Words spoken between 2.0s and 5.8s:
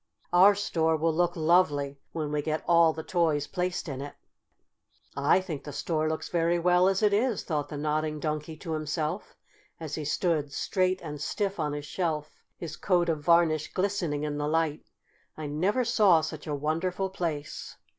when we get all the toys placed in it." "I think the